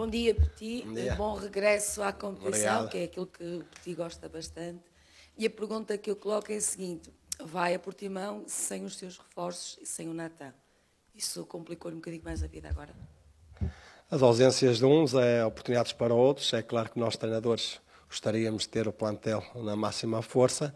[0.00, 0.82] Bom dia, Petit.
[0.86, 1.14] Bom dia.
[1.14, 4.80] Bom regresso à competição, que é aquilo que o Petit gosta bastante.
[5.36, 9.18] E a pergunta que eu coloco é a seguinte: vai a Portimão sem os seus
[9.18, 10.54] reforços e sem o Natan?
[11.14, 12.94] Isso complicou-lhe um bocadinho mais a vida agora?
[14.10, 16.50] As ausências de uns é oportunidades para outros.
[16.54, 17.78] É claro que nós, treinadores,
[18.08, 20.74] gostaríamos de ter o plantel na máxima força,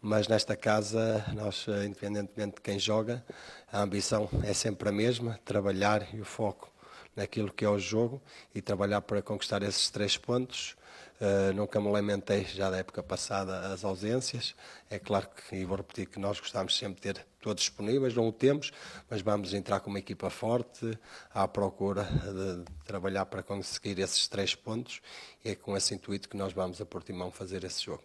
[0.00, 3.24] mas nesta casa, nós, eh, independentemente de quem joga,
[3.72, 6.70] a ambição é sempre a mesma: trabalhar e o foco
[7.14, 8.22] naquilo que é o jogo
[8.54, 10.76] e trabalhar para conquistar esses três pontos.
[11.20, 14.54] Uh, nunca me lamentei já da época passada as ausências.
[14.88, 18.28] É claro que, e vou repetir, que nós gostamos sempre de ter todos disponíveis, não
[18.28, 18.72] o temos,
[19.08, 20.98] mas vamos entrar com uma equipa forte
[21.34, 25.02] à procura de, de trabalhar para conseguir esses três pontos
[25.44, 28.04] e é com esse intuito que nós vamos a Portimão fazer esse jogo.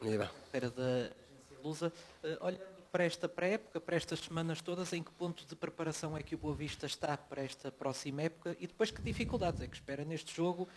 [0.00, 0.30] Viva.
[0.52, 1.92] Era da agência Lusa.
[2.22, 6.22] Uh, olhando para esta pré-época, para estas semanas todas, em que ponto de preparação é
[6.22, 9.76] que o Boa Vista está para esta próxima época e depois que dificuldades é que
[9.76, 10.68] espera neste jogo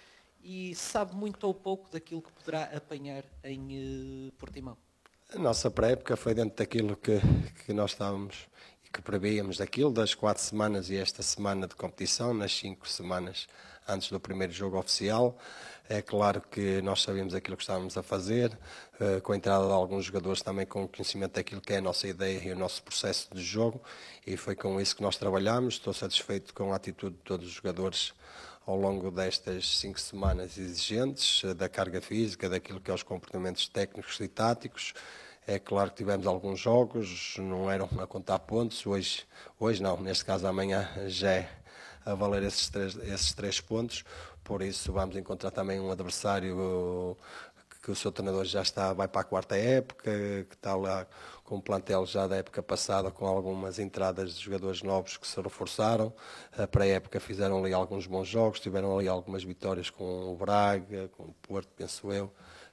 [0.43, 4.77] e sabe muito ou pouco daquilo que poderá apanhar em uh, Portimão?
[5.33, 7.19] A nossa pré-época foi dentro daquilo que,
[7.65, 8.47] que nós estávamos
[8.85, 13.47] e que prevíamos daquilo, das quatro semanas e esta semana de competição, nas cinco semanas
[13.91, 15.37] antes do primeiro jogo oficial.
[15.89, 18.57] É claro que nós sabíamos aquilo que estávamos a fazer,
[18.97, 22.07] eh, com a entrada de alguns jogadores também com conhecimento daquilo que é a nossa
[22.07, 23.81] ideia e o nosso processo de jogo,
[24.25, 25.73] e foi com isso que nós trabalhamos.
[25.73, 28.13] Estou satisfeito com a atitude de todos os jogadores
[28.65, 33.67] ao longo destas cinco semanas exigentes, eh, da carga física, daquilo que é os comportamentos
[33.67, 34.93] técnicos e táticos.
[35.45, 39.25] É claro que tivemos alguns jogos, não eram a contar pontos, hoje,
[39.59, 41.60] hoje não, neste caso amanhã já é
[42.05, 44.03] a valer esses três, esses três pontos.
[44.43, 47.17] Por isso vamos encontrar também um adversário
[47.81, 50.11] que o seu treinador já está, vai para a quarta época,
[50.47, 51.07] que está lá
[51.43, 55.41] com um plantel já da época passada, com algumas entradas de jogadores novos que se
[55.41, 56.13] reforçaram.
[56.71, 61.09] Para a época fizeram ali alguns bons jogos, tiveram ali algumas vitórias com o Braga,
[61.09, 62.31] com o Porto, penso eu.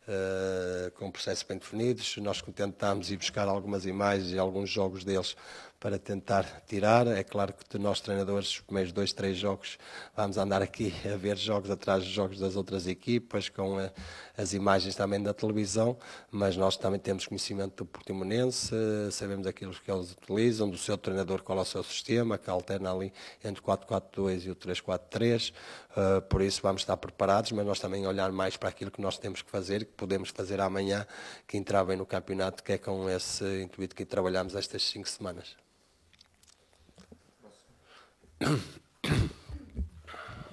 [0.08, 2.16] Uh, com processos bem definidos.
[2.16, 5.36] Nós tentámos ir buscar algumas imagens e alguns jogos deles
[5.80, 7.06] para tentar tirar.
[7.06, 9.78] É claro que nós, treinadores, os primeiros dois, três jogos,
[10.16, 13.90] vamos andar aqui a ver jogos atrás dos jogos das outras equipas, com a,
[14.36, 15.96] as imagens também da televisão,
[16.30, 18.74] mas nós também temos conhecimento do Portimonense,
[19.12, 22.92] sabemos aquilo que eles utilizam, do seu treinador, qual é o seu sistema, que alterna
[22.92, 23.12] ali
[23.44, 25.52] entre o 4-4-2 e o 3-4-3.
[25.90, 29.18] Uh, por isso vamos estar preparados, mas nós também olhar mais para aquilo que nós
[29.18, 31.06] temos que fazer, que podemos fazer amanhã,
[31.46, 35.67] que entrar bem no campeonato, que é com esse intuito que trabalhamos estas cinco semanas.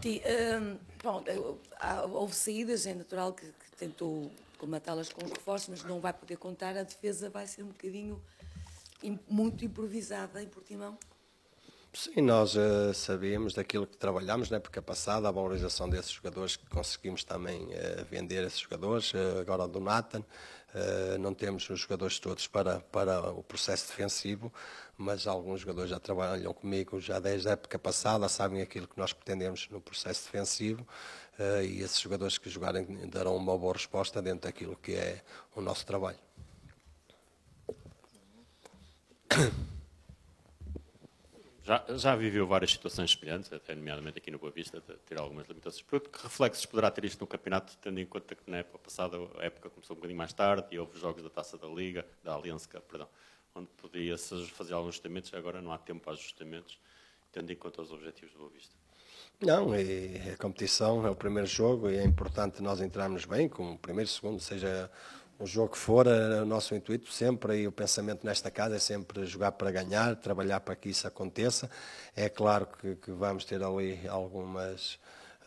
[0.02, 1.24] Ti, hum, bom,
[2.12, 6.38] houve saídas, é natural que, que tentou comatá-las com os reforços, mas não vai poder
[6.38, 6.78] contar.
[6.78, 8.22] A defesa vai ser um bocadinho
[9.30, 10.98] muito improvisada em Portimão.
[11.96, 12.92] Sim, nós uh,
[13.56, 18.46] daquilo que trabalhamos na época passada, a valorização desses jogadores, que conseguimos também uh, vender
[18.46, 20.22] esses jogadores, uh, agora do Nathan.
[21.22, 24.52] não temos os jogadores todos para, para o processo defensivo,
[24.98, 29.14] mas alguns jogadores já trabalham comigo já desde a época passada, sabem aquilo que nós
[29.14, 30.86] pretendemos no processo defensivo
[31.64, 35.22] e esses jogadores que jogarem darão uma boa resposta dentro daquilo que é
[35.56, 36.20] o nosso trabalho.
[41.66, 45.48] Já, já, viveu várias situações semelhantes, até nomeadamente aqui no Boa Vista, de ter algumas
[45.48, 45.84] limitações.
[45.84, 49.44] Que reflexos poderá ter isto no campeonato, tendo em conta que na época passada a
[49.44, 52.70] época começou um bocadinho mais tarde e houve jogos da Taça da Liga, da Aliança,
[52.82, 53.10] perdão,
[53.56, 56.78] onde podia-se fazer alguns ajustamentos, agora não há tempo para ajustamentos,
[57.32, 58.76] tendo em conta os objetivos do Boa Vista.
[59.42, 63.74] Não, é, a competição é o primeiro jogo e é importante nós entrarmos bem com
[63.74, 64.90] o primeiro, segundo, seja
[65.40, 69.26] o jogo que for, o nosso intuito sempre e o pensamento nesta casa é sempre
[69.26, 71.70] jogar para ganhar, trabalhar para que isso aconteça.
[72.16, 74.98] É claro que, que vamos ter ali algumas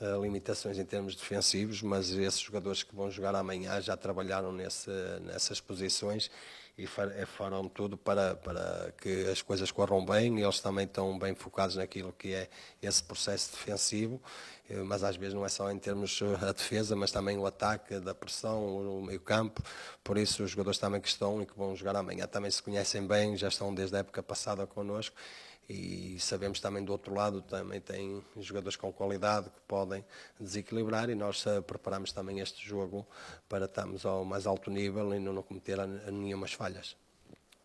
[0.00, 4.91] uh, limitações em termos defensivos, mas esses jogadores que vão jogar amanhã já trabalharam nesse,
[5.22, 6.31] nessas posições
[6.78, 10.41] e eh, farão tudo para, para que as coisas corram bem.
[10.41, 12.49] Eles também estão bem focados naquilo que é
[12.81, 14.23] esse processo defensivo,
[14.70, 17.99] eh, mas às vezes não é só em termos da defesa, mas também o ataque,
[17.99, 19.61] da pressão, o meio campo.
[20.05, 23.05] Por isso os jogadores também que estão e que vão jogar amanhã também se conhecem
[23.05, 25.17] bem, já estão desde a época passada connosco
[25.69, 30.03] e sabemos também do outro lado também tem jogadores com qualidade que podem
[30.41, 33.06] desequilibrar e nós uh, preparamos também este jogo
[33.49, 35.76] para estarmos ao mais alto nível e não, cometer
[36.11, 36.97] nenhumas falhas.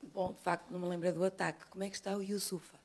[0.02, 1.66] Bom, de facto não me lembro do ataque.
[1.70, 2.78] Como é que está o Yusufa?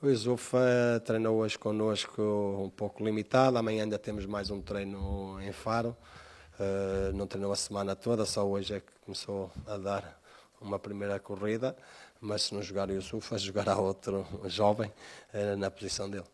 [0.00, 5.50] O Yusufa treinou hoje connosco um pouco limitado, amanhã ainda temos mais um treino em
[5.50, 5.96] Faro.
[6.54, 10.23] Uh, não treinou a semana toda, só hoje é que começou a dar
[10.64, 11.76] uma primeira corrida
[12.24, 14.90] mas se não jogar o Yusufa, jogará outro jovem
[15.32, 16.24] uh, na posição dele.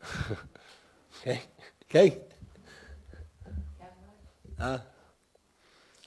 [1.22, 1.42] Quem?
[1.88, 2.20] Quem?
[4.58, 4.80] Ah.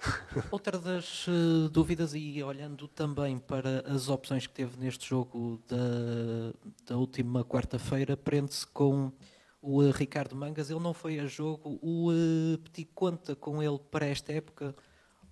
[0.50, 6.54] Outra das uh, dúvidas, e olhando também para as opções que teve neste jogo da,
[6.88, 9.12] da última quarta-feira, prende-se com
[9.62, 10.70] o uh, Ricardo Mangas.
[10.70, 11.78] Ele não foi a jogo.
[11.82, 14.74] O uh, Petit conta com ele para esta época?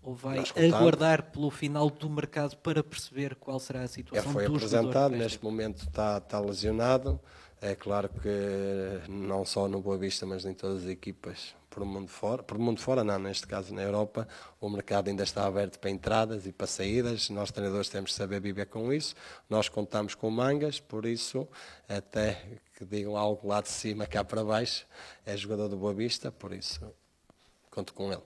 [0.02, 4.46] Ou vai aguardar pelo final do mercado para perceber qual será a situação é, foi
[4.46, 7.20] apresentado, neste momento está, está lesionado.
[7.60, 12.08] É claro que não só no Boa Vista, mas em todas as equipas por mundo
[12.08, 14.28] fora, por mundo fora não, neste caso na Europa,
[14.60, 18.40] o mercado ainda está aberto para entradas e para saídas, nós treinadores temos de saber
[18.42, 19.14] viver com isso,
[19.48, 21.48] nós contamos com mangas, por isso,
[21.88, 22.42] até
[22.76, 24.88] que digam algo lá de cima, cá para baixo,
[25.24, 26.82] é jogador do Boa Vista, por isso,
[27.70, 28.24] conto com ele.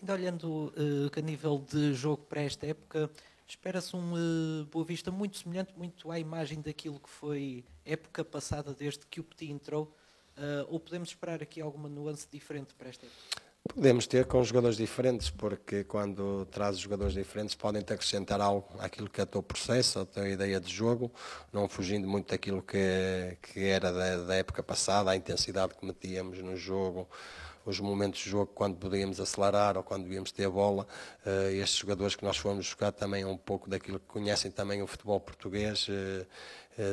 [0.00, 3.10] Ainda olhando uh, a nível de jogo para esta época,
[3.46, 8.72] espera-se um uh, Boa Vista muito semelhante, muito à imagem daquilo que foi época passada,
[8.72, 9.94] desde que o Petit entrou,
[10.40, 13.42] Uh, ou podemos esperar aqui alguma nuance diferente para esta época?
[13.74, 19.20] Podemos ter com jogadores diferentes, porque quando traz jogadores diferentes podem-te acrescentar algo àquilo que
[19.20, 21.12] é o teu processo, a tua ideia de jogo,
[21.52, 26.38] não fugindo muito daquilo que, que era da, da época passada, a intensidade que metíamos
[26.38, 27.06] no jogo,
[27.64, 30.86] os momentos de jogo quando podíamos acelerar ou quando devíamos ter a bola.
[31.24, 34.82] Uh, estes jogadores que nós fomos jogar também é um pouco daquilo que conhecem também
[34.82, 35.88] o futebol português.
[35.88, 36.26] Uh,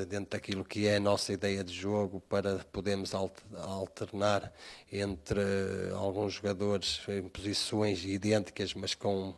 [0.09, 4.51] dentro daquilo que é a nossa ideia de jogo para podermos alternar
[4.91, 5.39] entre
[5.95, 9.33] alguns jogadores em posições idênticas, mas com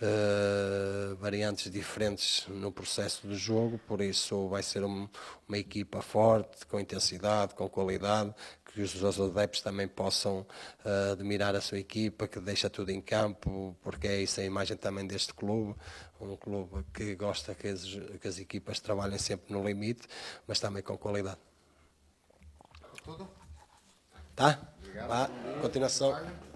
[0.00, 5.08] Uh, variantes diferentes no processo do jogo, por isso vai ser um,
[5.48, 8.32] uma equipa forte, com intensidade, com qualidade,
[8.72, 10.46] que os adeptos também possam
[10.84, 14.76] uh, admirar a sua equipa, que deixa tudo em campo, porque é isso a imagem
[14.76, 15.74] também deste clube,
[16.20, 17.84] um clube que gosta que as,
[18.20, 20.06] que as equipas trabalhem sempre no limite,
[20.46, 21.38] mas também com qualidade.
[23.02, 23.28] Tudo?
[24.36, 24.60] Tá?
[24.80, 25.32] Obrigado.
[25.60, 26.47] Continuação.